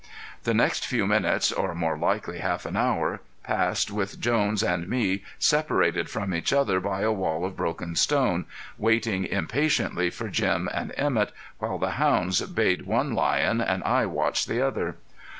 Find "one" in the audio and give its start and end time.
12.87-13.13